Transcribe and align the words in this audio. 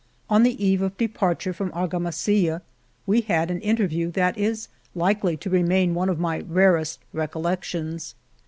On 0.31 0.41
the 0.41 0.65
eve 0.65 0.81
of 0.81 0.97
departure 0.97 1.53
from 1.53 1.69
Argamasilla 1.73 2.63
we 3.05 3.21
had 3.21 3.51
an 3.51 3.61
interview 3.61 4.09
that 4.13 4.35
is 4.35 4.67
likely 4.95 5.37
to 5.37 5.47
remain 5.51 5.93
one 5.93 6.09
of 6.09 6.17
my 6.17 6.39
rarest 6.39 6.97
recollections. 7.13 8.15